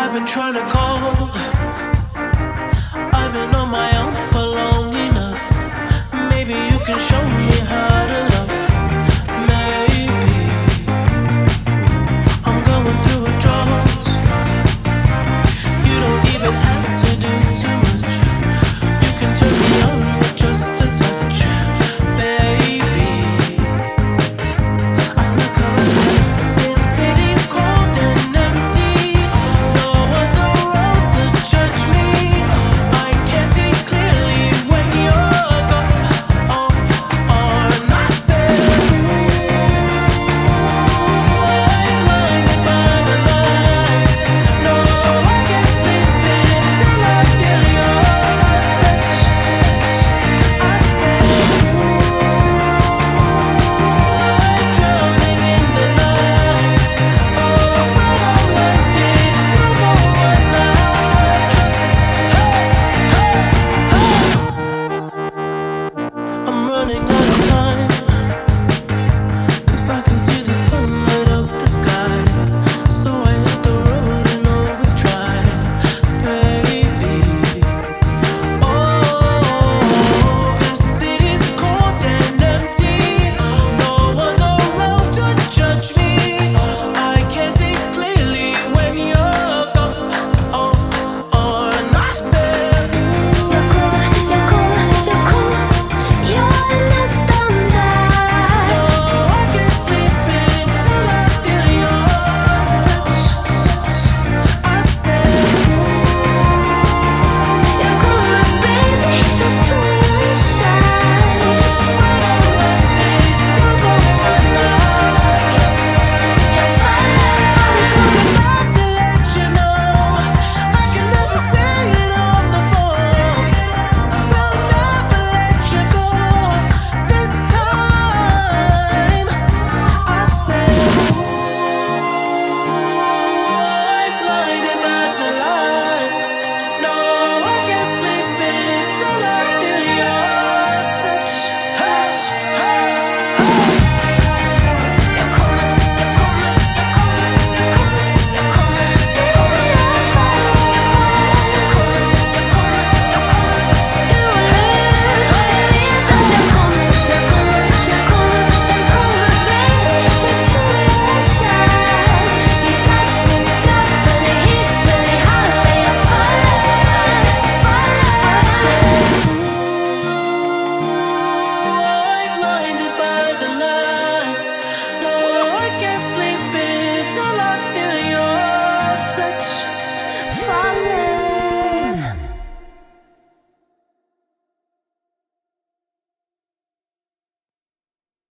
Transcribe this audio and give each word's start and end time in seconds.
I've 0.00 0.12
been 0.12 0.26
trying 0.26 0.54
to 0.54 0.60
call. 0.60 1.28
I've 3.12 3.32
been 3.32 3.54
on 3.54 3.68
my 3.68 3.90
own. 3.98 4.17